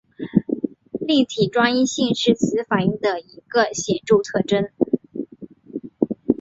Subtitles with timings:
[1.01, 4.67] 立体专一性是此反应的一个显着特征。